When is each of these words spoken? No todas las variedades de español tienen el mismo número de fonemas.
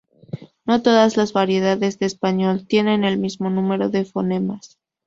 No 0.65 0.81
todas 0.81 1.15
las 1.15 1.31
variedades 1.31 1.99
de 1.99 2.07
español 2.07 2.65
tienen 2.65 3.03
el 3.03 3.19
mismo 3.19 3.51
número 3.51 3.89
de 3.91 4.03
fonemas. 4.03 4.79